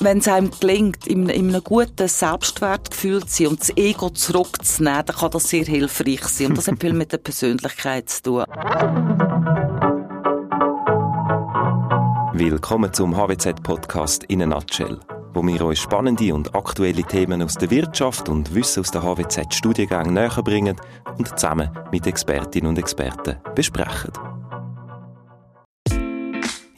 [0.00, 5.04] wenn es einem gelingt, in, in einem guten Selbstwertgefühl zu sein und das Ego zurückzunehmen,
[5.06, 6.48] dann kann das sehr hilfreich sein.
[6.48, 8.44] Und das hat viel mit der Persönlichkeit zu tun.
[12.34, 15.00] Willkommen zum HWZ-Podcast in a Nutshell,
[15.32, 20.12] wo wir euch spannende und aktuelle Themen aus der Wirtschaft und Wissen aus der HWZ-Studiengängen
[20.12, 20.76] näher bringen
[21.16, 24.12] und zusammen mit Expertinnen und Experten besprechen.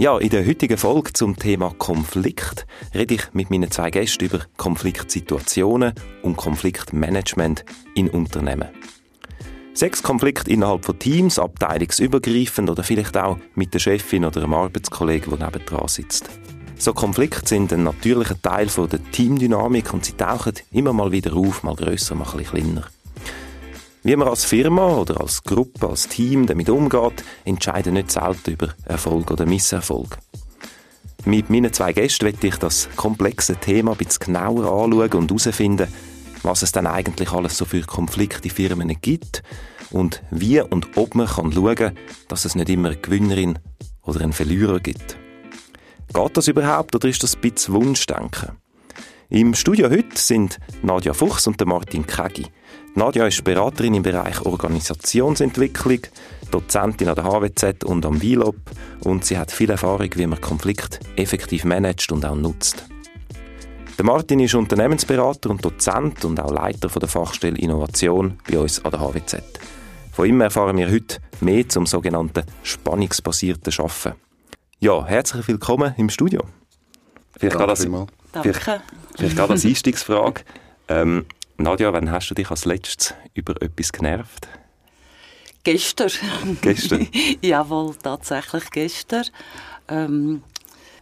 [0.00, 4.43] Ja, in der heutigen Folge zum Thema Konflikt rede ich mit meinen zwei Gästen über
[4.56, 7.64] Konfliktsituationen und Konfliktmanagement
[7.96, 8.68] in Unternehmen.
[9.75, 15.36] Sechs Konflikte innerhalb von Teams, abteilungsübergreifend oder vielleicht auch mit der Chefin oder einem Arbeitskollegen,
[15.36, 16.30] der nebendran sitzt.
[16.76, 21.64] So Konflikte sind ein natürlicher Teil der Teamdynamik und sie tauchen immer mal wieder auf,
[21.64, 22.89] mal grösser, mal ein bisschen kleiner.
[24.02, 28.68] Wie man als Firma oder als Gruppe, als Team damit umgeht, entscheiden nicht selten über
[28.84, 30.18] Erfolg oder Misserfolg.
[31.25, 35.89] Mit meinen zwei Gästen werde ich das komplexe Thema ein bisschen genauer anschauen und herausfinden,
[36.42, 39.42] was es dann eigentlich alles so für Konflikte in Firmen gibt
[39.91, 43.58] und wie und ob man kann schauen kann, dass es nicht immer eine Gewinnerin
[44.03, 45.19] oder einen Verlierer gibt.
[46.14, 48.53] Geht das überhaupt oder ist das ein bisschen Wunschdenken?
[49.28, 52.47] Im Studio heute sind Nadja Fuchs und Martin Kegi.
[52.99, 56.01] Nadja ist Beraterin im Bereich Organisationsentwicklung,
[56.51, 58.57] Dozentin an der HWZ und am WILOP
[59.05, 62.87] und sie hat viel Erfahrung, wie man Konflikt effektiv managt und auch nutzt.
[63.97, 68.91] Der Martin ist Unternehmensberater und Dozent und auch Leiter der Fachstelle Innovation bei uns an
[68.91, 69.43] der HWZ.
[70.11, 74.19] Von ihm erfahren wir heute mehr zum sogenannten spannungsbasierten Arbeiten.
[74.81, 76.43] Ja, herzlich willkommen im Studio.
[77.39, 78.83] Vielleicht Danke gerade als, vielleicht,
[79.17, 80.43] vielleicht gerade als Einstiegsfrage.
[80.91, 81.27] Ähm,
[81.61, 84.47] Nadja, wann hast du dich als letztes über etwas genervt?
[85.64, 86.12] Gestern.
[86.62, 87.09] Gestern?
[87.42, 89.25] Jawohl, tatsächlich gestern.
[89.89, 90.42] Ähm,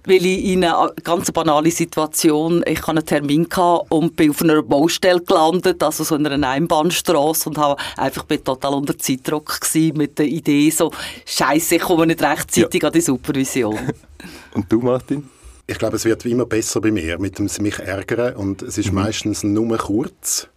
[0.07, 3.47] weil ich in einer ganz banalen Situation, ich hatte einen Termin
[3.91, 8.43] und bin auf einer Baustelle gelandet, also so in einer Einbahnstraße und habe einfach bin
[8.43, 9.61] total unter Zeitdruck
[9.95, 10.91] mit der Idee so,
[11.27, 12.89] Scheiße, ich komme nicht rechtzeitig ja.
[12.89, 13.79] an die Supervision.
[14.55, 15.29] und du, Martin?
[15.67, 18.89] Ich glaube, es wird immer besser bei mir mit dem mich ärgern und es ist
[18.89, 18.97] mhm.
[18.97, 20.49] meistens nur kurz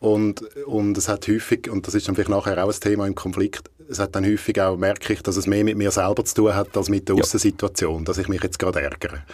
[0.00, 3.14] und, und es hat häufig, und das ist dann vielleicht nachher auch ein Thema im
[3.14, 6.34] Konflikt, es hat dann häufig auch, merke ich, dass es mehr mit mir selber zu
[6.34, 7.22] tun hat, als mit der ja.
[7.22, 9.24] Aussensituation, dass ich mich jetzt gerade ärgere.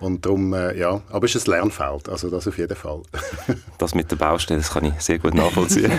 [0.00, 3.02] Und darum, äh, ja, aber es ist ein Lernfeld, also das auf jeden Fall.
[3.78, 5.92] das mit der Baustelle, das kann ich sehr gut nachvollziehen.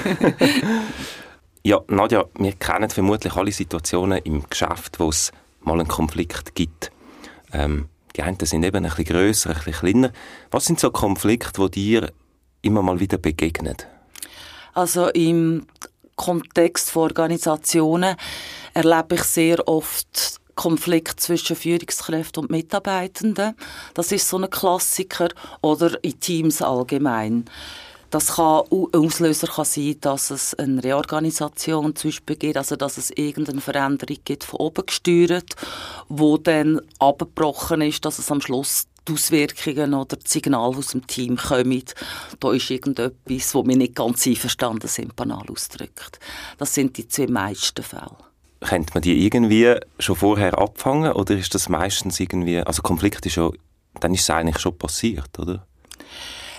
[1.64, 5.32] ja, Nadja, wir kennen vermutlich alle Situationen im Geschäft, wo es
[5.62, 6.92] mal einen Konflikt gibt.
[7.54, 10.12] Ähm, die einen sind eben ein bisschen grösser, ein bisschen kleiner.
[10.52, 12.12] Was sind so Konflikte, die dir
[12.62, 13.78] immer mal wieder begegnen?
[14.74, 15.68] Also im
[16.16, 18.16] Kontext von Organisationen
[18.74, 23.56] erlebe ich sehr oft Konflikt zwischen Führungskräften und Mitarbeitenden.
[23.94, 25.30] Das ist so ein Klassiker.
[25.62, 27.46] Oder in Teams allgemein.
[28.14, 33.10] Das kann Auslöser kann sein, dass es eine Reorganisation zum Beispiel gibt, also dass es
[33.10, 35.56] irgendeine Veränderung gibt von oben gesteuert,
[36.10, 41.08] wo dann abgebrochen ist, dass es am Schluss die Auswirkungen oder das Signal aus dem
[41.08, 41.84] Team kommen,
[42.40, 46.20] da ist irgendetwas, wo wir nicht ganz einverstanden sind, banal ausdrückt.
[46.60, 48.16] Das sind die zwei meisten Fälle.
[48.62, 53.34] Könnte man die irgendwie schon vorher abfangen oder ist das meistens irgendwie, also Konflikt ist
[53.34, 53.58] schon,
[54.00, 55.66] dann ist es eigentlich schon passiert, oder?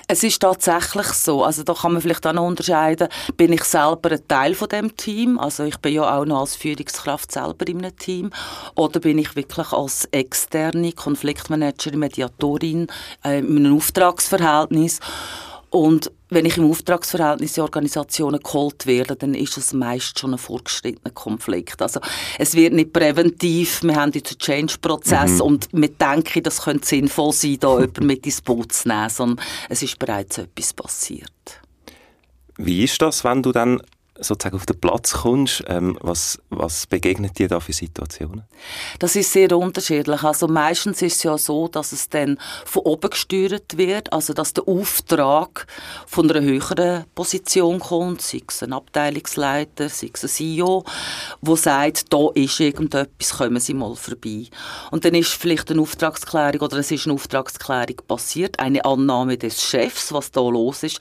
[0.07, 1.45] Es ist tatsächlich so.
[1.45, 4.97] Also da kann man vielleicht auch noch unterscheiden, bin ich selber ein Teil von dem
[4.97, 8.31] Team, also ich bin ja auch noch als Führungskraft selber in einem Team,
[8.75, 12.87] oder bin ich wirklich als externe Konfliktmanagerin, Mediatorin
[13.25, 15.01] äh, in einem Auftragsverhältnis?
[15.71, 20.39] Und wenn ich im Auftragsverhältnis in Organisationen geholt werde, dann ist es meist schon ein
[20.39, 21.81] vorgeschrittener Konflikt.
[21.81, 22.01] Also
[22.39, 25.41] es wird nicht präventiv, wir haben jetzt einen Change-Prozess mhm.
[25.41, 29.45] und wir denken, das könnte sinnvoll sein, da jemanden mit ins Boot zu nehmen, sondern
[29.69, 31.31] es ist bereits etwas passiert.
[32.57, 33.81] Wie ist das, wenn du dann
[34.21, 38.45] sozusagen auf den Platz kommst, ähm, was, was begegnet dir da für Situationen?
[39.01, 40.23] Das ist sehr unterschiedlich.
[40.23, 44.53] Also meistens ist es ja so, dass es dann von oben gesteuert wird, also dass
[44.53, 45.67] der Auftrag
[46.07, 50.85] von einer höheren Position kommt, sei es ein Abteilungsleiter, sei es ein CEO,
[51.41, 54.47] wo sagt, da ist irgendetwas, kommen Sie mal vorbei.
[54.93, 59.61] Und dann ist vielleicht eine Auftragsklärung oder es ist eine Auftragsklärung passiert, eine Annahme des
[59.61, 61.01] Chefs, was da los ist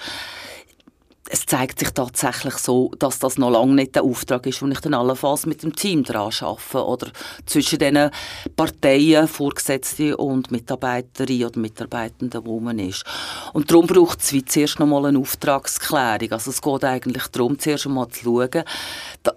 [1.30, 4.80] es zeigt sich tatsächlich so, dass das noch lange nicht der Auftrag ist, wo ich
[4.82, 7.12] dann allenfalls mit dem Team daran arbeite oder
[7.46, 8.10] zwischen den
[8.56, 13.06] Parteien, Vorgesetzte und Mitarbeiterinnen oder Mitarbeitenden, wo man ist.
[13.54, 16.34] Und darum braucht es wie zuerst noch mal eine Auftragsklärung.
[16.34, 18.64] Also es geht eigentlich darum, zuerst einmal zu schauen,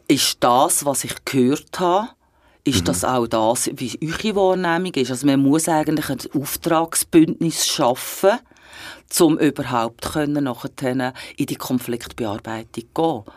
[0.08, 2.08] ist das, was ich gehört habe,
[2.64, 2.84] ist mhm.
[2.84, 5.12] das auch das, wie eure Wahrnehmung ist.
[5.12, 8.38] Also man muss eigentlich ein Auftragsbündnis schaffen,
[9.20, 13.34] um überhaupt können nachher in die Konfliktbearbeitung zu gehen.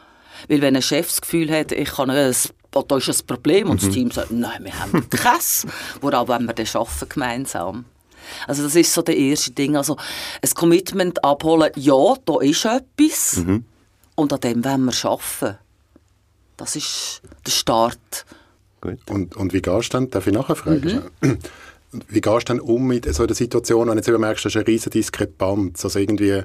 [0.48, 2.34] Weil wenn ein Chef das Gefühl hat, ich kann ein
[2.72, 3.86] da ist ein Problem und mhm.
[3.86, 5.66] das Team sagt, nein, wir haben keins.
[6.02, 7.86] Woran wollen wir das schaffen gemeinsam?
[8.48, 9.76] Also das ist so der erste Ding.
[9.76, 9.98] Also
[10.42, 13.66] ein Commitment abholen, ja, da ist etwas mhm.
[14.16, 15.58] und an dem wollen wir arbeiten.
[16.58, 18.26] Das ist der Start.
[18.82, 19.00] Gut.
[19.10, 21.10] Und, und wie gehst du dann, darf ich nachher fragen?
[21.22, 21.40] Mhm.
[21.92, 24.58] Wie gehst du dann um mit so einer Situation, wenn du jetzt merkst, das ist
[24.58, 26.44] eine riesige Diskrepanz, also irgendwie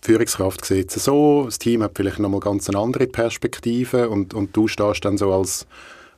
[0.00, 4.54] Führungskraft sieht es so, das Team hat vielleicht nochmal ganz eine andere Perspektive und, und
[4.54, 5.66] du stehst dann so als,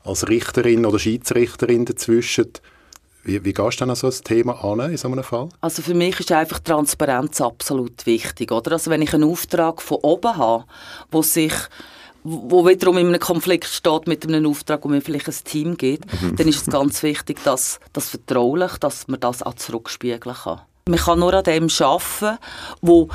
[0.03, 2.51] als Richterin oder Schiedsrichterin dazwischen.
[3.23, 5.49] Wie, wie gehst du dann an so ein Thema an in so einem Fall?
[5.61, 8.51] Also für mich ist einfach Transparenz absolut wichtig.
[8.53, 8.73] Oder?
[8.73, 10.65] Also wenn ich einen Auftrag von oben habe,
[11.11, 11.53] wo sich
[12.27, 16.05] wo wiederum in einem Konflikt steht mit einem Auftrag, wo mir vielleicht ein Team geht,
[16.21, 16.37] mhm.
[16.37, 20.61] dann ist es ganz wichtig, dass das vertraulich, dass man das auch zurückspiegeln kann.
[20.89, 22.39] Man kann nur an dem arbeiten,
[22.81, 23.09] wo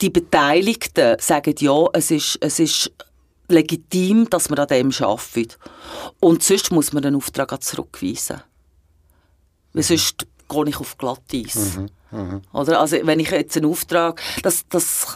[0.00, 2.92] die Beteiligten sagen, ja, es ist, es ist
[3.48, 5.58] legitim, dass man an dem arbeitet.
[6.20, 8.42] Und sonst muss man den Auftrag auch zurückweisen.
[9.72, 11.76] Weil sonst gehe ich auf Glatteis.
[11.76, 11.88] Mhm.
[12.10, 12.42] Mhm.
[12.52, 12.80] Oder?
[12.80, 15.06] Also, wenn ich jetzt einen Auftrag, das, das,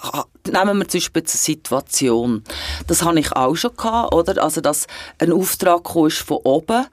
[0.46, 2.44] nehmen wir zum Beispiel eine Situation.
[2.86, 4.42] Das habe ich auch schon gehabt, oder?
[4.42, 4.86] Also, dass
[5.18, 6.86] ein Auftrag ist von oben,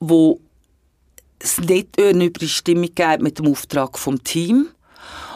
[0.00, 0.40] wo
[1.38, 4.68] es nicht eine Übereinstimmung gibt mit dem Auftrag vom Team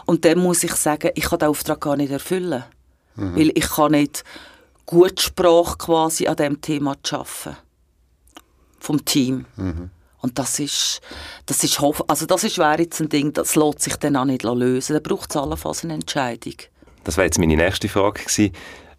[0.06, 2.64] und dann muss ich sagen, ich kann den Auftrag gar nicht erfüllen.
[3.17, 3.37] Mhm.
[3.37, 4.25] Weil ich kann nicht
[4.87, 7.56] gut Sprache quasi an diesem Thema arbeiten.
[8.79, 9.47] Vom Team.
[9.56, 9.91] Mhm.
[10.26, 11.00] Und das ist,
[11.46, 14.43] das ist, also das ist, wäre jetzt ein Ding, das lässt sich dann auch nicht
[14.43, 14.94] lösen.
[14.94, 16.55] Da braucht es allenfalls eine Entscheidung.
[17.05, 18.50] Das wäre jetzt meine nächste Frage gewesen.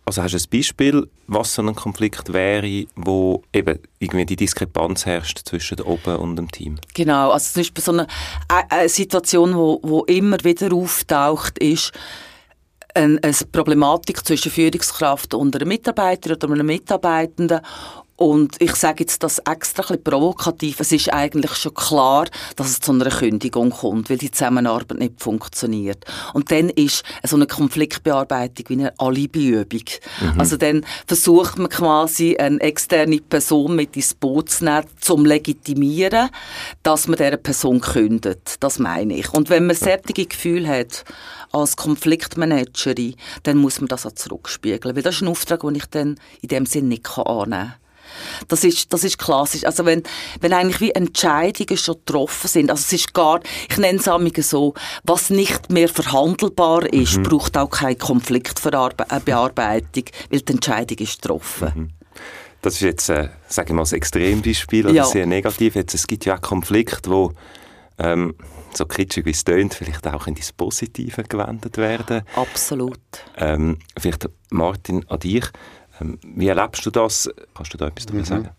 [0.05, 5.05] Also hast du ein Beispiel, was so ein Konflikt wäre, wo eben irgendwie die Diskrepanz
[5.05, 6.77] herrscht zwischen oben und dem Team?
[6.93, 8.07] Genau, also zum Beispiel so eine,
[8.47, 11.91] eine Situation, wo, wo immer wieder auftaucht, ist
[12.93, 13.19] eine,
[13.51, 17.59] Problematik zwischen Führungskraft und einer Mitarbeiterin oder einem Mitarbeitenden
[18.17, 20.79] und ich sage jetzt das extra ein bisschen provokativ.
[20.79, 22.25] Es ist eigentlich schon klar,
[22.55, 26.03] dass es zu einer Kündigung kommt, weil die Zusammenarbeit nicht funktioniert.
[26.33, 29.83] Und dann ist so eine Konfliktbearbeitung wie eine Alibiübung.
[30.19, 30.39] Mhm.
[30.39, 36.29] Also dann versucht man quasi eine externe Person mit ins Boot zu nehmen, zum legitimieren,
[36.81, 38.55] dass man dieser Person kündet.
[38.61, 39.31] Das meine ich.
[39.31, 41.05] Und wenn man sättige Gefühle hat,
[41.51, 44.95] als Konfliktmanagerin, dann muss man das auch zurückspiegeln.
[44.95, 47.73] Weil das ist ein Auftrag, den ich dann in dem Sinn nicht annehmen kann.
[48.47, 49.63] Das ist, das ist klassisch.
[49.63, 50.03] Also wenn,
[50.41, 54.73] wenn eigentlich wie Entscheidungen schon getroffen sind, also es ist gar, ich nenne es so,
[55.03, 57.23] was nicht mehr verhandelbar ist, mhm.
[57.23, 61.71] braucht auch keine Konfliktbearbeitung, weil die Entscheidung ist getroffen.
[61.75, 61.89] Mhm.
[62.61, 65.05] Das ist jetzt, äh, sage ich mal, ein Extrembeispiel oder ja.
[65.05, 65.75] sehr negativ.
[65.75, 67.33] Jetzt, es gibt ja auch Konflikte, wo
[67.99, 68.35] ähm,
[68.73, 72.23] so kitschig wie es tönt, vielleicht auch in das Positive gewendet werden.
[72.35, 72.99] Absolut.
[73.37, 75.45] Ähm, vielleicht, Martin, an dich.
[76.01, 77.29] Ähm, wie erlebst du das?
[77.53, 78.27] Kannst du da etwas darüber mhm.
[78.27, 78.49] sagen?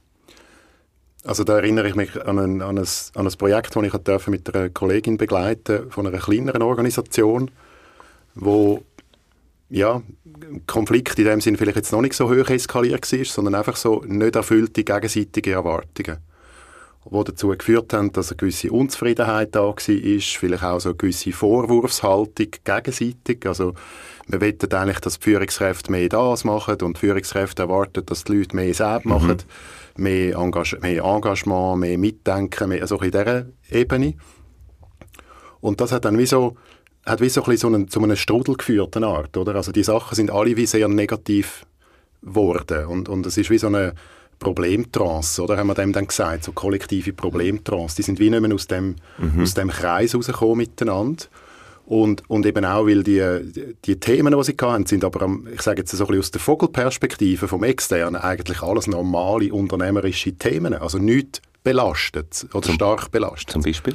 [1.24, 4.30] Also da erinnere ich mich an ein, an ein, an ein Projekt, das ich durfte
[4.30, 7.50] mit einer Kollegin begleiten von einer kleineren Organisation,
[8.34, 8.82] wo
[9.68, 10.00] ja,
[10.66, 14.02] Konflikt in dem Sinne vielleicht jetzt noch nicht so hoch eskaliert war, sondern einfach so
[14.06, 16.18] nicht erfüllte gegenseitige Erwartungen
[17.10, 21.32] die dazu geführt haben, dass eine gewisse Unzufriedenheit da war, vielleicht auch so eine gewisse
[21.32, 23.46] Vorwurfshaltung gegenseitig.
[23.46, 23.74] Also
[24.28, 28.36] wir wollen eigentlich, dass die Führungskräfte mehr das machen und die Führungskräfte erwarten, dass die
[28.36, 29.12] Leute mehr selbst mhm.
[29.12, 29.36] machen,
[29.96, 34.14] mehr, Engage mehr Engagement, mehr Mitdenken, mehr, also in dieser Ebene.
[35.60, 36.56] Und das hat dann wie so,
[37.06, 39.54] hat wie so, ein so einen, zu einem Strudel geführt, eine Art, oder?
[39.54, 41.66] Also die Sachen sind alle wie sehr negativ
[42.22, 43.94] geworden und, und es ist wie so eine
[44.38, 45.56] Problemtrance, oder?
[45.56, 47.96] Haben wir dem dann gesagt, so kollektive Problemtrance.
[47.96, 49.42] Die sind wie nicht mehr aus dem, mhm.
[49.42, 51.24] aus dem Kreis rausgekommen miteinander.
[51.88, 55.80] Und, und eben auch, weil die, die Themen, die sie hatten, sind aber, ich sage
[55.80, 60.74] jetzt so ein bisschen aus der Vogelperspektive vom Externen, eigentlich alles normale unternehmerische Themen.
[60.74, 63.52] Also nichts belastet oder zum, stark belastet.
[63.52, 63.94] Zum Beispiel?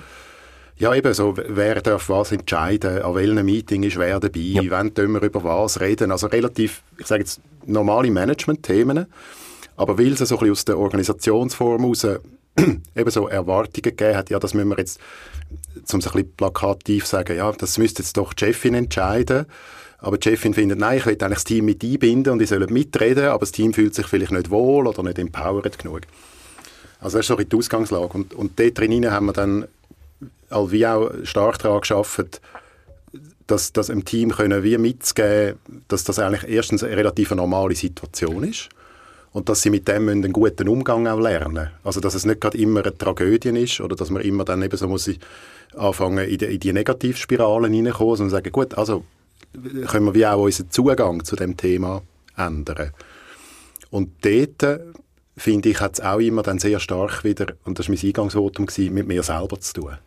[0.77, 4.63] Ja, eben so, wer darf was entscheiden, an welchem Meeting ist wer dabei, ja.
[4.69, 6.11] wann können wir über was reden.
[6.11, 9.05] Also relativ, ich sage jetzt, normale Management-Themen.
[9.77, 12.07] Aber weil es so ein bisschen aus der Organisationsform heraus
[12.95, 14.99] eben so Erwartungen gegeben hat, ja, das müssen wir jetzt,
[15.85, 19.45] zum so ein bisschen plakativ sagen, ja, das müsste jetzt doch die Chefin entscheiden.
[19.99, 22.71] Aber die Chefin findet, nein, ich will eigentlich das Team mit einbinden und die sollen
[22.71, 26.01] mitreden, aber das Team fühlt sich vielleicht nicht wohl oder nicht empowered genug.
[26.99, 28.13] Also das ist so die Ausgangslage.
[28.13, 29.65] Und, und dort drin haben wir dann
[30.49, 32.41] all wie auch stark daran gearbeitet,
[33.47, 35.57] dass, dass im Team können wir mitzugeben,
[35.87, 38.69] dass das eigentlich erstens eine relativ normale Situation ist
[39.33, 41.69] und dass sie mit dem einen guten Umgang auch lernen.
[41.83, 44.77] Also dass es nicht gerade immer eine Tragödie ist oder dass man immer dann eben
[44.77, 45.09] so muss
[45.75, 49.03] anfangen in die, in die Negativspiralen hineinkommen und sagen, gut, also
[49.87, 52.03] können wir wie auch unseren Zugang zu dem Thema
[52.37, 52.91] ändern.
[53.89, 54.81] Und dort,
[55.35, 58.67] finde ich, hat es auch immer dann sehr stark wieder, und das war mein Eingangsvotum,
[58.91, 59.97] mit mir selber zu tun.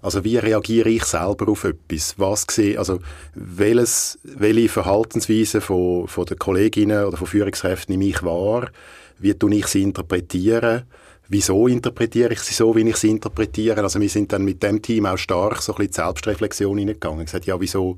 [0.00, 2.14] Also wie reagiere ich selber auf etwas?
[2.18, 3.00] Was sehe, also
[3.34, 8.70] welches, welche Verhaltensweise von, von den Kolleginnen oder von Führungskräften nehme ich wahr?
[9.18, 10.84] Wie tue ich sie interpretieren?
[11.28, 13.82] Wieso interpretiere ich sie so, wie ich sie interpretiere?
[13.82, 17.26] Also wir sind dann mit dem Team auch stark so ein bisschen Selbstreflexion hineingegangen.
[17.26, 17.96] gesagt, ja, wieso,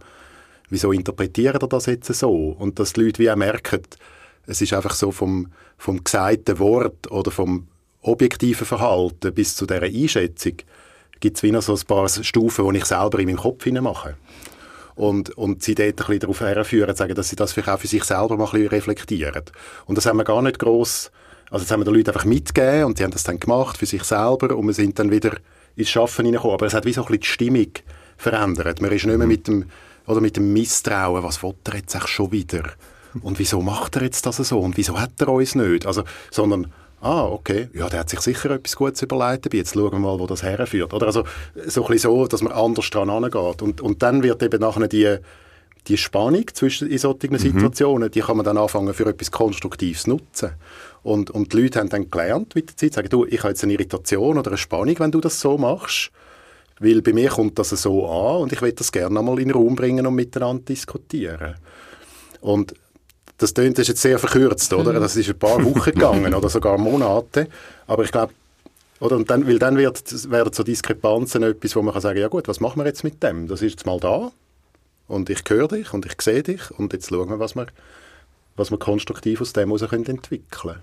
[0.69, 2.57] wieso interpretiert ihr das jetzt so?
[2.59, 3.83] Und dass die Leute wie auch merken,
[4.47, 7.69] es ist einfach so vom, vom gesagten Wort oder vom
[8.03, 10.55] objektiven Verhalten bis zu dieser Einschätzung
[11.21, 14.17] gibt es wieder so ein paar Stufen, die ich selber in meinem Kopf mache.
[14.97, 17.87] Und, und sie dort ein bisschen darauf herführen, sagen, dass sie das vielleicht auch für
[17.87, 19.45] sich selber mal ein bisschen reflektieren.
[19.87, 21.11] Und das haben wir gar nicht gross,
[21.51, 23.87] also das haben wir den Leuten einfach mitgegeben und sie haben das dann gemacht für
[23.87, 25.33] sich selber und wir sind dann wieder
[25.77, 26.55] ins Schaffen hineingekommen.
[26.55, 27.73] Aber es hat wie so ein bisschen die Stimmung
[28.17, 28.81] verändert.
[28.81, 29.67] Man ist nicht mehr mit dem,
[30.07, 32.65] oder mit dem Misstrauen, was will er jetzt schon wieder?
[33.23, 34.61] Und wieso macht er jetzt das so?
[34.61, 35.87] Und wieso hat er uns nicht?
[35.87, 39.99] Also, sondern ah, okay, ja, der hat sich sicher etwas Gutes überlegt, jetzt schauen wir
[39.99, 40.93] mal, wo das herführt.
[40.93, 41.25] Oder also
[41.67, 43.63] so ein bisschen so, dass man anders dran angeht.
[43.63, 45.17] Und, und dann wird eben nachher die,
[45.87, 47.39] die Spannung zwischen in solchen mhm.
[47.39, 50.51] Situationen, die kann man dann anfangen für etwas Konstruktives nutzen.
[51.03, 53.65] Und, und die Leute haben dann gelernt mit der Zeit, sagen, du, ich habe jetzt
[53.65, 56.11] eine Irritation oder eine Spannung, wenn du das so machst,
[56.79, 59.57] weil bei mir kommt das so an und ich will das gerne einmal in den
[59.57, 61.55] Raum bringen und miteinander diskutieren.
[62.41, 62.75] Und
[63.41, 64.93] das klingt das ist jetzt sehr verkürzt, oder?
[64.93, 65.01] Mhm.
[65.01, 67.49] Das ist ein paar Wochen gegangen oder sogar Monate.
[67.87, 68.35] Aber ich glaube,
[69.01, 69.17] oder?
[69.17, 72.49] Und dann, weil dann wird, werden so Diskrepanzen etwas, wo man kann sagen, ja gut,
[72.49, 73.49] was machen wir jetzt mit dem?
[73.49, 74.31] Das ist jetzt mal da
[75.09, 77.67] und ich höre dich und ich sehe dich und jetzt schauen wir, was wir,
[78.57, 80.81] was wir konstruktiv aus dem heraus entwickeln können.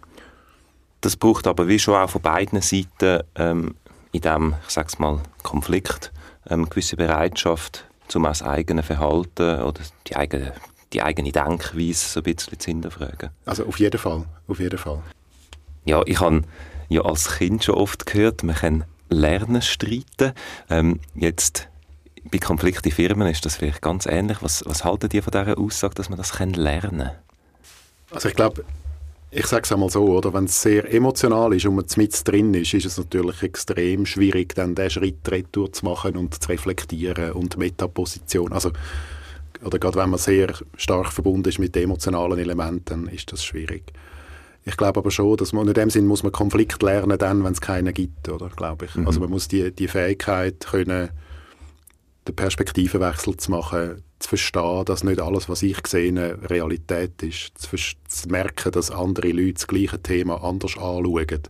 [1.02, 3.76] Das braucht aber wie schon auch von beiden Seiten ähm,
[4.12, 6.12] in diesem, ich sag's mal, Konflikt
[6.50, 7.86] ähm, eine gewisse Bereitschaft,
[8.16, 10.54] um das eigene Verhalten oder die eigene
[10.94, 13.30] die eigene Denkweise so ein bisschen zu hinterfragen.
[13.46, 15.02] Also auf jeden Fall, auf jeden Fall.
[15.86, 16.44] Ja, ich habe
[16.90, 20.34] ja als Kind schon oft gehört, man kann lernen streiten.
[20.70, 21.68] Ähm, jetzt
[22.30, 24.38] bei Konflikten in Firmen ist das vielleicht ganz ähnlich.
[24.42, 27.12] Was, was halten die von dieser Aussage, dass man das kann lernen?
[28.12, 28.64] Also ich glaube,
[29.30, 30.34] ich sage es einmal so, oder?
[30.34, 34.56] wenn es sehr emotional ist und man mit drin ist, ist es natürlich extrem schwierig,
[34.56, 38.54] dann den Schritt retour zu machen und zu reflektieren und Metaposition.
[38.54, 38.72] Also
[39.64, 43.94] oder gerade wenn man sehr stark verbunden ist mit emotionalen Elementen, dann ist das schwierig.
[44.66, 47.54] Ich glaube aber schon, dass man in dem Sinn muss man Konflikt lernen, dann, wenn
[47.54, 48.96] es keinen gibt, oder glaube ich.
[48.96, 49.08] Mhm.
[49.08, 51.10] Also man muss die, die Fähigkeit können,
[52.28, 57.78] den Perspektivenwechsel zu machen, zu verstehen, dass nicht alles, was ich sehe, Realität ist, zu,
[57.78, 61.42] zu merken, dass andere Leute das gleiche Thema anders anschauen.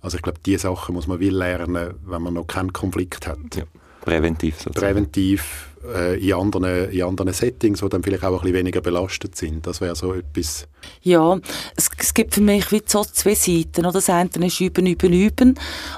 [0.00, 3.56] Also ich glaube, diese Sachen muss man will lernen, wenn man noch keinen Konflikt hat.
[3.56, 3.64] Ja.
[4.00, 4.86] Präventiv sozusagen.
[4.86, 9.36] Präventiv äh, in, anderen, in anderen Settings, die dann vielleicht auch ein bisschen weniger belastet
[9.36, 9.66] sind.
[9.66, 10.66] Das wäre so etwas.
[11.02, 11.38] Ja,
[11.76, 13.80] es, es gibt für mich wie so zwei Seiten.
[13.80, 13.92] Oder?
[13.92, 15.54] Das eine ist üben, üben, üben.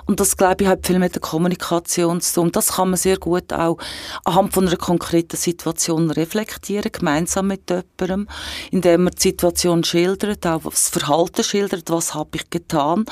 [0.07, 2.53] Und das, glaube ich, hat viel mit der Kommunikation zu tun.
[2.53, 3.79] Das kann man sehr gut auch
[4.25, 8.29] anhand von einer konkreten Situation reflektieren, gemeinsam mit jemandem,
[8.71, 13.05] indem man die Situation schildert, auch das Verhalten schildert, was habe ich getan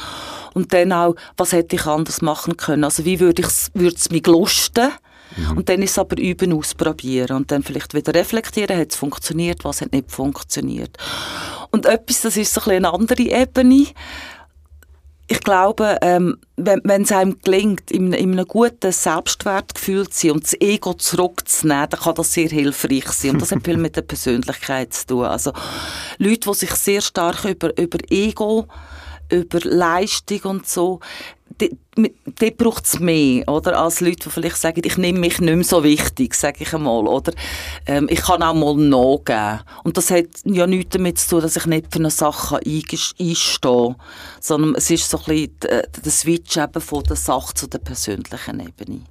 [0.55, 2.85] und dann auch, was hätte ich anders machen können.
[2.85, 4.91] Also wie würde es mich lusten,
[5.37, 5.59] Mhm.
[5.59, 9.65] Und dann ist es aber üben, ausprobieren und dann vielleicht wieder reflektieren, hat es funktioniert,
[9.65, 10.97] was hat nicht funktioniert.
[11.71, 13.87] Und etwas, das ist so ein eine andere Ebene.
[15.31, 20.45] Ich glaube, ähm, wenn, es einem gelingt, in, in, einem guten Selbstwertgefühl zu sein und
[20.45, 23.33] das Ego zurückzunehmen, dann kann das sehr hilfreich sein.
[23.33, 25.25] Und das hat viel mit der Persönlichkeit zu tun.
[25.27, 25.53] Also
[26.17, 28.69] Leute, die sich sehr stark über, über Ego
[29.31, 31.01] über Leistung und so,
[31.59, 33.81] dort braucht es mehr, oder?
[33.81, 37.07] Als Leute, die vielleicht sagen, ich nehme mich nicht mehr so wichtig, sage ich einmal,
[37.07, 37.33] oder?
[37.87, 39.61] Ähm, ich kann auch mal nachgeben.
[39.85, 43.97] Und das hat ja nichts damit zu tun, dass ich nicht für eine Sache einstehe,
[44.41, 48.61] sondern es ist so ein bisschen der Switch eben von der Sache zu der persönlichen
[48.61, 49.03] Ebene.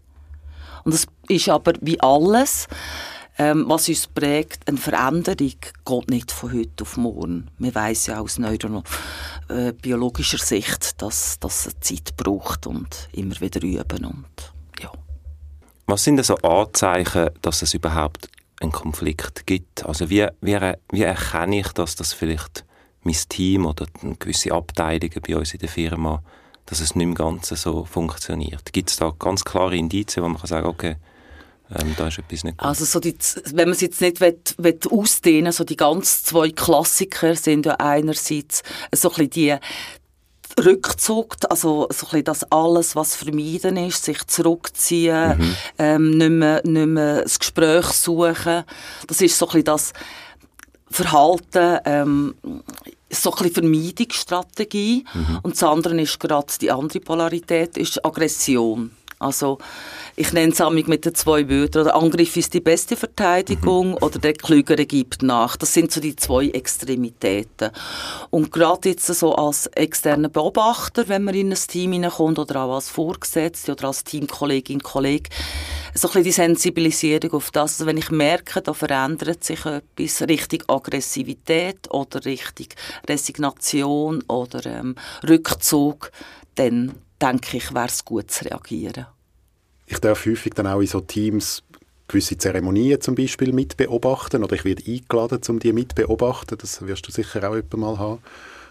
[0.84, 2.68] Und das ist aber wie alles,
[3.38, 7.50] ähm, was uns prägt, eine Veränderung geht nicht von heute auf morgen.
[7.60, 14.06] Wir wissen ja aus neurobiologischer äh, Sicht, dass das Zeit braucht und immer wieder üben
[14.06, 14.92] und ja.
[15.86, 18.30] Was sind also Anzeichen, dass es überhaupt
[18.60, 19.86] einen Konflikt gibt?
[19.86, 20.58] Also wie, wie,
[20.92, 22.66] wie erkenne ich, dass das vielleicht
[23.04, 23.86] mein Team oder
[24.20, 26.24] gewisse Abteilungen bei uns in der Firma,
[26.66, 28.74] dass es nicht im Ganzen so funktioniert?
[28.74, 30.96] Gibt es da ganz klare Indizien, wo man kann sagen, okay,
[31.76, 32.68] ähm, da ist etwas nicht gut.
[32.68, 33.16] Also so die,
[33.54, 37.76] wenn man es jetzt nicht will, will ausdehnen so die ganz zwei Klassiker sind ja
[37.76, 39.56] einerseits so ein bisschen die
[40.64, 45.56] Rückzug, also so ein bisschen das alles, was vermeiden ist, sich zurückziehen, mhm.
[45.78, 48.64] ähm, nicht, mehr, nicht mehr das Gespräch suchen.
[49.08, 49.94] Das ist so ein bisschen das
[50.90, 52.36] Verhalten, ähm,
[53.10, 55.06] so ein bisschen Vermeidungsstrategie.
[55.14, 55.40] Mhm.
[55.44, 58.97] Und das andere ist gerade die andere Polarität, ist Aggression.
[59.20, 59.58] Also
[60.16, 61.86] ich nenne es mit den zwei Wörtern.
[61.86, 63.98] Der Angriff ist die beste Verteidigung mhm.
[63.98, 65.58] oder der Klügere gibt nach.
[65.58, 67.72] Das sind so die zwei Extremitäten.
[68.30, 72.76] Und gerade jetzt so als externer Beobachter, wenn man in ein Team hineinkommt oder auch
[72.76, 75.30] als Vorgesetzte oder als Teamkollegin, Kollege,
[75.96, 80.22] so ein bisschen die Sensibilisierung auf das, also wenn ich merke, da verändert sich etwas
[80.28, 82.68] Richtung Aggressivität oder Richtung
[83.10, 84.96] Resignation oder ähm,
[85.28, 86.12] Rückzug,
[86.56, 89.08] dann denke ich, wäre es gut zu reagieren
[89.88, 91.64] ich darf häufig dann auch in so Teams
[92.08, 96.58] gewisse Zeremonien zum Beispiel mitbeobachten oder ich werde eingeladen, um die mitbeobachten.
[96.58, 98.20] Das wirst du sicher auch jemand mal haben.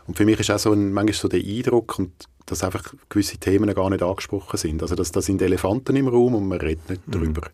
[0.06, 2.12] Und für mich ist auch so ein, manchmal so der Eindruck, und
[2.46, 4.82] dass einfach gewisse Themen gar nicht angesprochen sind.
[4.82, 7.12] Also dass da sind Elefanten im Raum und man redet nicht mhm.
[7.12, 7.48] drüber.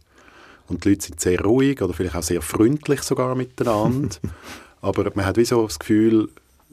[0.68, 4.16] Und die Leute sind sehr ruhig oder vielleicht auch sehr freundlich sogar miteinander.
[4.80, 6.28] Aber man hat wie so das Gefühl,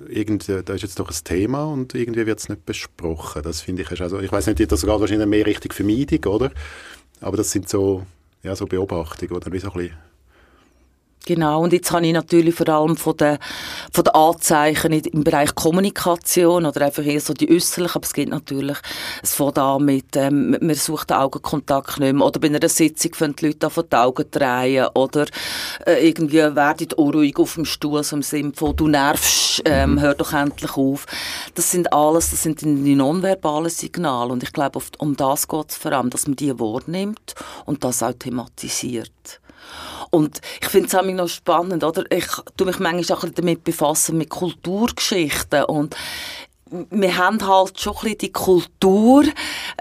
[0.08, 3.41] irgendwie, da ist jetzt doch ein Thema und irgendwie wird es nicht besprochen.
[3.44, 6.51] Das finde ich, also, ich weiß nicht, das geht wahrscheinlich mehr Richtung Vermeidung, oder?
[7.22, 8.06] Aber das sind so,
[8.44, 10.08] ja, so Beobachtungen, oder wie so ein bisschen
[11.25, 13.38] Genau, und jetzt habe ich natürlich vor allem von den,
[13.91, 18.29] von den Anzeichen im Bereich Kommunikation oder einfach eher so die äußerlichen, aber es geht
[18.29, 18.77] natürlich,
[19.21, 23.13] es fängt an mit, ähm, man sucht den Augenkontakt nicht mehr oder bei einer Sitzung
[23.13, 25.25] fangen die Leute an von den Augen drehen oder
[25.85, 29.99] äh, irgendwie werden unruhig auf dem Stuhl, so im Sinne von, du nervst, ähm, mhm.
[29.99, 31.05] hör doch endlich auf.
[31.53, 35.77] Das sind alles, das sind die nonverbalen Signale und ich glaube, um das geht es
[35.77, 37.35] vor allem, dass man die wahrnimmt
[37.65, 39.41] und das auch thematisiert.
[40.11, 42.03] Und ich finde es auch noch spannend, oder?
[42.11, 42.25] Ich
[42.57, 45.95] tue mich manchmal auch damit befassen, mit Kulturgeschichten und
[46.71, 49.23] wir haben halt schon ein die Kultur,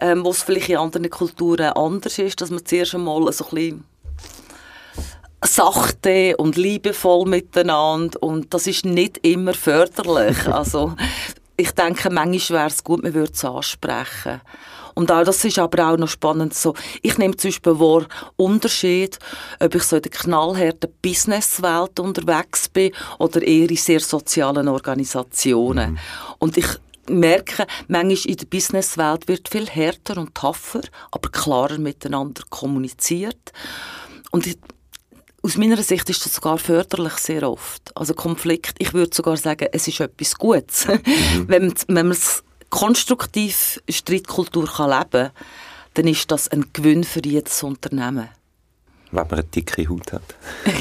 [0.01, 3.85] ähm, was vielleicht in anderen Kulturen anders ist, dass man zuerst einmal so ein bisschen
[5.45, 10.47] sachte und liebevoll miteinander und das ist nicht immer förderlich.
[10.53, 10.95] also
[11.57, 14.41] ich denke, manchmal wäre es gut, man würde es ansprechen.
[14.99, 16.75] Und auch das ist aber auch noch spannend so.
[17.03, 19.17] Ich nehme zum Beispiel wahr Unterschied,
[19.61, 25.93] ob ich so in der knallharten Businesswelt unterwegs bin oder eher in sehr sozialen Organisationen.
[25.93, 25.99] Mhm.
[26.41, 26.67] Und ich
[27.09, 30.83] merke, manchmal in der Businesswelt wird viel härter und tougher,
[31.13, 33.53] aber klarer miteinander kommuniziert.
[34.33, 34.59] Und ich,
[35.43, 37.97] aus meiner Sicht ist das sogar förderlich sehr oft.
[37.97, 40.89] Also Konflikt, ich würde sogar sagen, es ist etwas Gutes.
[40.89, 41.03] Mhm.
[41.47, 45.31] wenn, wenn man es konstruktiv Streitkultur kann leben kann,
[45.95, 48.29] dann ist das ein Gewinn für jedes Unternehmen.
[49.11, 50.23] Wenn man eine dicke Haut hat.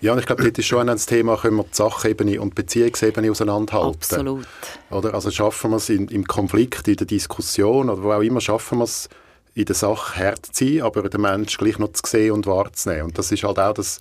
[0.00, 2.62] ja, und ich glaube, das ist schon ein Thema, können wir die Sachebene und die
[2.62, 3.94] Beziehungsebene auseinanderhalten.
[3.94, 4.46] Absolut.
[4.90, 5.14] Oder?
[5.14, 8.78] Also schaffen wir es in, im Konflikt, in der Diskussion oder wo auch immer, schaffen
[8.78, 9.08] wir es,
[9.54, 13.04] in der Sache hart zu sein, aber den Menschen gleich noch zu sehen und wahrzunehmen.
[13.04, 14.00] Und das ist halt auch das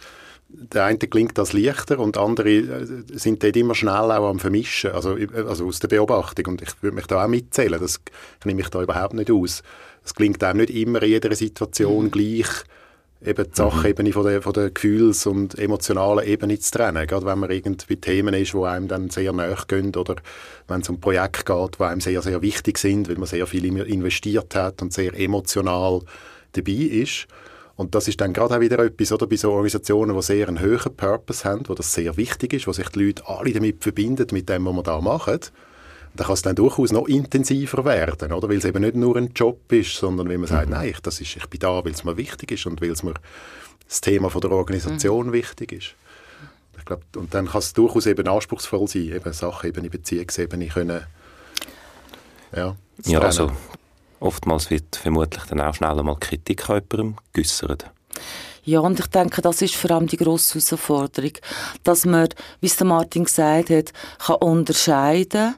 [0.53, 4.91] der eine klingt das leichter und andere äh, sind dort immer schnell auch am Vermischen,
[4.91, 6.45] also, also aus der Beobachtung.
[6.47, 7.99] Und ich würde mich da auch mitzählen, das
[8.45, 9.63] nehme ich da überhaupt nicht aus.
[10.03, 12.11] Es klingt einem nicht immer in jeder Situation mhm.
[12.11, 12.47] gleich,
[13.23, 13.55] eben die.
[13.55, 17.05] Sachebene von der, von der Gefühls- und emotionalen Ebene zu trennen.
[17.05, 20.15] Gerade wenn man irgendwie Themen ist, die einem dann sehr nahe gehen oder
[20.67, 23.65] wenn es um Projekte geht, die einem sehr, sehr wichtig sind, weil man sehr viel
[23.65, 26.01] investiert hat und sehr emotional
[26.53, 27.27] dabei ist.
[27.81, 30.59] Und das ist dann gerade auch wieder etwas, oder, bei so Organisationen, die sehr einen
[30.59, 34.27] höheren Purpose haben, wo das sehr wichtig ist, wo sich die Leute alle damit verbinden,
[34.33, 35.51] mit dem, was man da macht.
[36.13, 38.49] dann kann es dann durchaus noch intensiver werden, oder?
[38.49, 40.73] Weil es eben nicht nur ein Job ist, sondern wenn man sagt, mhm.
[40.73, 43.15] nein, das ist, ich bin da, weil es mir wichtig ist und weil es mir
[43.87, 45.33] das Thema von der Organisation mhm.
[45.33, 45.95] wichtig ist.
[46.77, 51.01] Ich glaub, und dann kann es durchaus eben anspruchsvoll sein, eben Sachebene, Beziehungsebene können,
[52.55, 53.51] ja, ja also
[54.21, 57.89] Oftmals wird vermutlich dann auch schnell einmal Kritik an jemandem geäussert.
[58.63, 61.33] Ja, und ich denke, das ist vor allem die grosse Herausforderung,
[61.83, 62.29] dass man,
[62.59, 65.55] wie es der Martin gesagt hat, kann unterscheiden,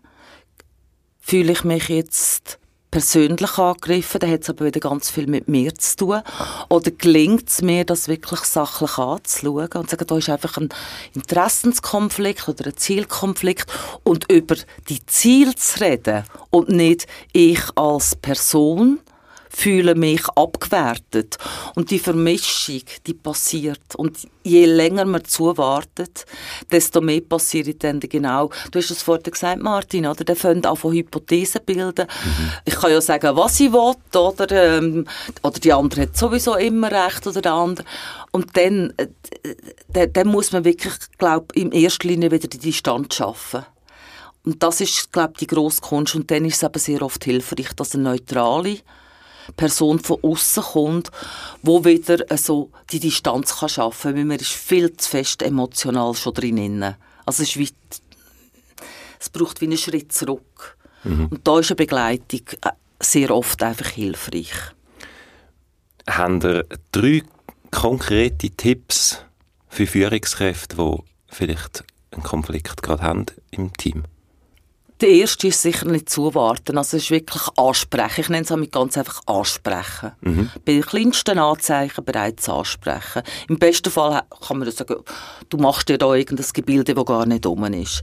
[1.20, 2.58] fühle ich mich jetzt
[2.94, 6.22] persönlich angegriffen, dann hat es aber wieder ganz viel mit mir zu tun.
[6.70, 10.70] Oder gelingt es mir, das wirklich sachlich anzuschauen und zu sagen, da ist einfach ein
[11.16, 13.66] Interessenskonflikt oder ein Zielkonflikt
[14.04, 14.56] und über
[14.90, 19.00] die Ziele zu reden und nicht ich als Person
[19.56, 21.38] fühle mich abgewertet.
[21.76, 23.96] Und die Vermischung, die passiert.
[23.96, 26.26] Und je länger man zuwartet,
[26.72, 28.50] desto mehr passiert dann genau.
[28.72, 30.24] Du hast es vorhin gesagt, Martin, oder?
[30.24, 32.08] Der fängt an von Hypothesen bilden.
[32.08, 32.52] Mhm.
[32.66, 35.06] Ich kann ja sagen, was ich will, oder, ähm,
[35.44, 37.86] oder die andere hat sowieso immer recht, oder der andere.
[38.32, 38.94] Und dann,
[39.94, 43.66] äh, dann muss man wirklich, glaube in erster Linie wieder die Distanz schaffen.
[44.46, 46.16] Und das ist, glaube ich, die grosse Kunst.
[46.16, 48.80] Und dann ist es eben sehr oft hilfreich, dass eine neutrale
[49.56, 51.12] Person von außen kommt,
[51.62, 56.14] wo wieder so die Distanz kann schaffen kann, weil man ist viel zu fest emotional
[56.16, 56.84] schon drin.
[57.26, 57.70] Also es, ist wie,
[59.20, 60.78] es braucht wie einen Schritt zurück.
[61.04, 61.28] Mhm.
[61.28, 64.52] Und da ist eine Begleitung äh, sehr oft einfach hilfreich.
[66.10, 67.24] Haben ihr drei
[67.72, 69.20] konkrete Tipps
[69.68, 74.04] für Führungskräfte, die vielleicht einen Konflikt gerade haben im Team?
[75.04, 76.78] Der erste ist sicher nicht zuwarten.
[76.78, 78.22] Also es ist wirklich ansprechen.
[78.22, 80.14] Ich nenne es damit ganz einfach ansprechen.
[80.22, 80.50] Mhm.
[80.64, 83.22] Bei den kleinsten Anzeichen bereits ansprechen.
[83.50, 84.96] Im besten Fall kann man sagen,
[85.50, 88.02] du machst dir da irgendein Gebilde, das gar nicht um ist.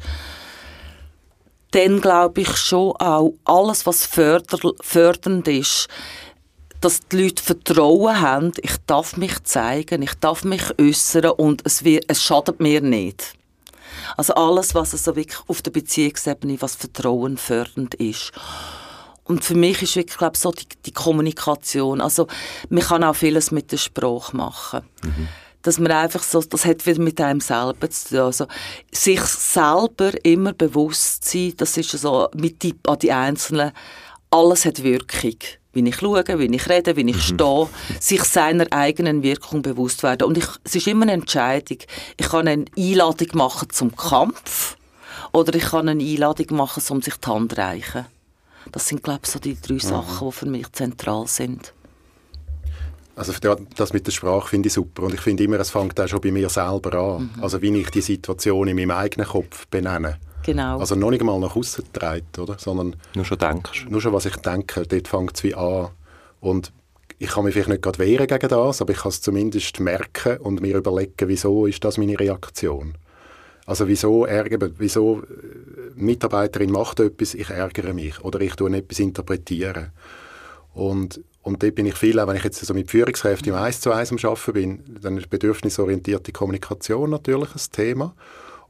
[1.70, 5.88] Dann glaube ich schon auch, alles, was förder, fördernd ist,
[6.82, 11.82] dass die Leute Vertrauen haben, ich darf mich zeigen, ich darf mich äußern und es,
[11.82, 13.39] wird, es schadet mir nicht.
[14.16, 18.32] Also alles, was so wirklich auf der Beziehungsebene, was Vertrauen fördernd ist.
[19.24, 22.00] Und für mich ist wirklich, glaube ich, so die, die, Kommunikation.
[22.00, 22.26] Also,
[22.68, 24.80] man kann auch vieles mit der Sprache machen.
[25.04, 25.28] Mhm.
[25.62, 28.18] Dass man einfach so, das hat wieder mit einem selber zu tun.
[28.18, 28.46] Also,
[28.90, 33.70] sich selber immer bewusst sein, das ist so mit die, an die Einzelnen,
[34.30, 35.36] alles hat Wirkung
[35.72, 37.34] wie ich schaue, wie ich rede, wie ich mhm.
[37.34, 37.68] stehe,
[38.00, 40.28] sich seiner eigenen Wirkung bewusst werden.
[40.28, 41.78] Und ich, es ist immer eine Entscheidung.
[42.16, 44.76] Ich kann eine Einladung machen zum Kampf
[45.32, 48.06] oder ich kann eine Einladung machen, um sich die Hand zu reichen.
[48.72, 49.80] Das sind, glaube ich, so die drei mhm.
[49.80, 51.72] Sachen, die für mich zentral sind.
[53.16, 53.32] Also
[53.76, 56.22] das mit der Sprache finde ich super und ich finde immer, es fängt auch schon
[56.22, 57.30] bei mir selber an.
[57.36, 57.42] Mhm.
[57.42, 60.18] Also wie ich die Situation in meinem eigenen Kopf benenne.
[60.44, 60.78] Genau.
[60.78, 62.56] Also noch nicht mal nach außen treibt, oder?
[62.58, 63.86] Sondern nur schon denkst.
[63.88, 65.88] Nur schon, was ich denke, dort fängt es wie an.
[66.40, 66.72] Und
[67.18, 70.38] ich kann mich vielleicht nicht gerade wehren gegen das, aber ich kann es zumindest merken
[70.38, 72.94] und mir überlegen, wieso ist das meine Reaktion.
[73.66, 75.26] Also wieso ärgere, wieso äh,
[75.94, 79.90] Mitarbeiterin macht etwas, ich ärgere mich oder ich tue etwas interpretieren.
[80.72, 83.80] Und, und dort bin ich viel, auch wenn ich jetzt so mit Führungskräften im Eis
[83.80, 88.14] zu Eis am Arbeiten bin, dann ist bedürfnisorientierte Kommunikation natürlich ein Thema.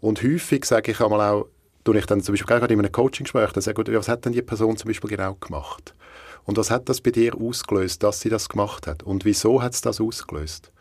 [0.00, 1.46] Und häufig sage ich einmal auch,
[1.90, 4.32] tue ich dann zum Beispiel gerade in einem Coaching-Gespräch, dann sage ich, was hat denn
[4.32, 5.94] die Person zum Beispiel genau gemacht?
[6.44, 9.02] Und was hat das bei dir ausgelöst, dass sie das gemacht hat?
[9.02, 10.72] Und wieso hat es das ausgelöst?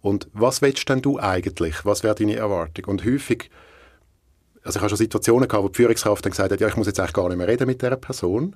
[0.00, 1.84] Und was willst denn du eigentlich?
[1.84, 2.86] Was wäre deine Erwartung?
[2.86, 3.50] Und häufig,
[4.62, 6.86] also ich habe schon Situationen gehabt, wo die Führungskraft dann gesagt hat, ja, ich muss
[6.86, 8.54] jetzt eigentlich gar nicht mehr reden mit dieser Person.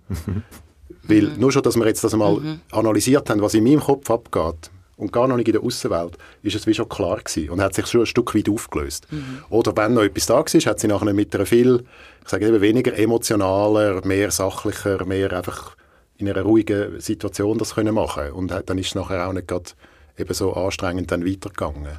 [1.03, 1.41] Weil mhm.
[1.41, 2.61] nur schon, dass wir jetzt das einmal mhm.
[2.71, 6.57] analysiert haben, was in meinem Kopf abgeht, und gar noch nicht in der Außenwelt, ist
[6.57, 9.07] es wie schon klar gewesen und hat sich schon ein Stück weit aufgelöst.
[9.11, 9.45] Mhm.
[9.51, 11.85] Oder wenn noch etwas da war, hat sie nachher mit einer viel,
[12.23, 15.77] ich sage eben weniger emotionaler, mehr sachlicher, mehr einfach
[16.19, 19.71] in einer ruhigen Situation das können machen und dann ist es nachher auch nicht gerade
[20.19, 21.99] eben so anstrengend dann weitergegangen.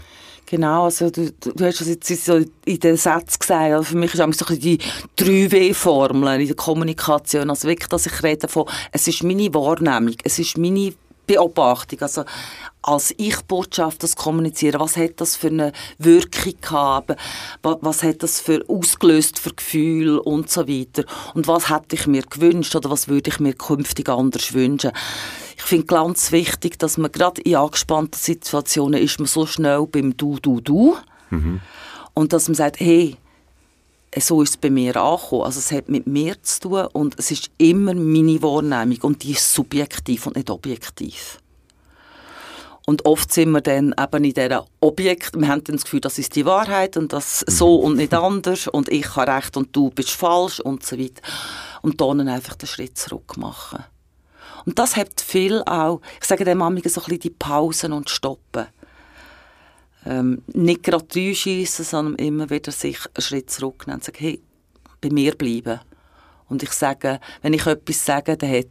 [0.50, 4.14] Genau, also du, du hast es jetzt so in den Sätzen gesagt, also für mich
[4.14, 4.80] ist es so die
[5.18, 10.40] 3W-Formel in der Kommunikation, also wirklich, dass ich rede von, es ist meine Wahrnehmung, es
[10.40, 10.94] ist meine
[11.28, 12.24] Beobachtung, also
[12.82, 17.16] als Ich-Botschaft das kommunizieren, was hat das für eine Wirkung gehabt,
[17.62, 22.24] was hat das für ausgelöst für Gefühl und so weiter und was hätte ich mir
[22.24, 24.92] gewünscht oder was würde ich mir künftig anders wünschen.
[25.58, 30.16] Ich finde ganz wichtig, dass man gerade in angespannten Situationen ist man so schnell beim
[30.16, 30.96] Du, Du, Du
[31.30, 31.60] mhm.
[32.14, 33.18] und dass man sagt, hey,
[34.22, 35.44] so ist es bei mir angekommen.
[35.44, 39.32] Also es hat mit mir zu tun und es ist immer meine Wahrnehmung und die
[39.32, 41.40] ist subjektiv und nicht objektiv.
[42.86, 46.18] Und oft sind wir dann eben in dieser Objekt, wir haben dann das Gefühl, das
[46.18, 49.90] ist die Wahrheit und das so und nicht anders und ich habe recht und du
[49.90, 51.22] bist falsch und so weiter.
[51.82, 53.84] Und dann einfach den Schritt zurück machen.
[54.66, 58.10] Und das hat viel auch, ich sage dem manchmal so ein bisschen die Pausen und
[58.10, 58.68] Stoppen.
[60.08, 64.42] Ähm, nicht gerade reinschiessen, sondern immer wieder sich einen Schritt zurücknehmen und sagen, hey,
[65.02, 65.82] bei mir bleiben.
[66.48, 68.64] Und ich sage, wenn ich etwas sage, dann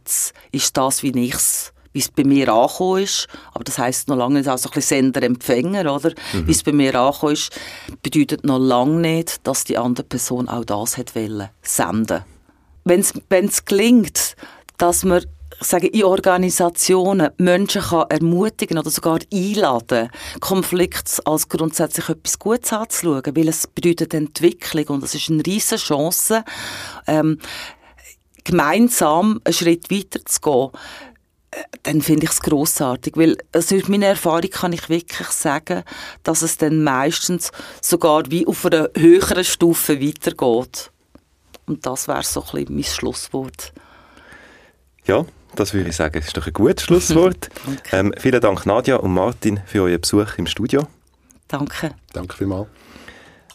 [0.51, 3.27] ist das, wie ich es wie es bei mir angekommen ist.
[3.53, 6.11] Aber das heisst noch lange nicht, also ein bisschen Sender-Empfänger, oder?
[6.33, 6.47] Mhm.
[6.47, 7.59] Wie es bei mir angekommen ist,
[8.03, 12.23] bedeutet noch lange nicht, dass die andere Person auch das hat wollen, senden.
[12.83, 14.35] Wenn es gelingt,
[14.77, 15.25] dass man
[15.59, 23.35] sage, in Organisationen Menschen kann ermutigen oder sogar einladen, Konflikte als grundsätzlich etwas Gutes anzuschauen,
[23.35, 26.43] weil es bedeutet Entwicklung und es ist eine riesige Chance,
[27.07, 27.39] ähm,
[28.43, 30.69] gemeinsam einen Schritt weiter zu gehen
[31.83, 35.83] dann finde ich es grossartig, weil also aus meiner Erfahrung kann ich wirklich sagen,
[36.23, 40.91] dass es dann meistens sogar wie auf einer höheren Stufe weitergeht.
[41.65, 43.73] Und das wäre so ein bisschen mein Schlusswort.
[45.05, 45.25] Ja,
[45.59, 47.49] das würde ich sagen, ist doch ein gutes Schlusswort.
[47.91, 50.87] ähm, vielen Dank Nadja und Martin für euren Besuch im Studio.
[51.47, 51.91] Danke.
[52.13, 52.67] Danke vielmals.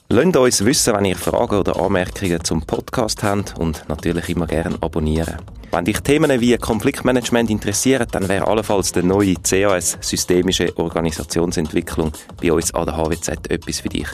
[0.09, 4.77] Lasst uns wissen, wenn ihr Fragen oder Anmerkungen zum Podcast habt und natürlich immer gerne
[4.83, 5.37] abonnieren.
[5.71, 12.13] Wenn dich Themen wie Konfliktmanagement interessieren, dann wäre allenfalls der neue CAS Systemische Organisationsentwicklung
[12.43, 14.09] bei uns an der HWZ etwas für dich.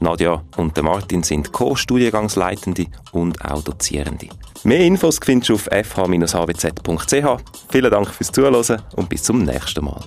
[0.00, 4.28] Nadja und Martin sind Co-Studiengangsleitende und auch Dozierende.
[4.64, 7.42] Mehr Infos findest du auf fh-hwz.ch.
[7.68, 10.02] Vielen Dank fürs Zuhören und bis zum nächsten Mal.